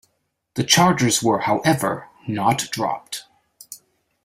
The 0.55 0.63
charges 0.63 1.21
were 1.21 1.41
however, 1.41 2.07
not 2.27 2.67
dropped. 2.71 3.25